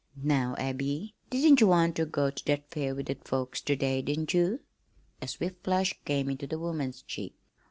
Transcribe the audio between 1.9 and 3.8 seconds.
ter go ter that fair with the folks ter